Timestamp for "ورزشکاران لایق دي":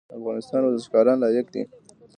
0.63-1.63